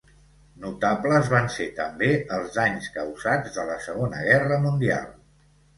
[0.61, 2.09] Notables van ser també
[2.39, 5.11] els danys causats de la Segona Guerra Mundial.